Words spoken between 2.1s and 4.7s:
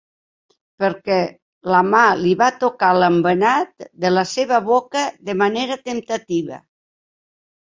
li va tocar l'embenat de la seva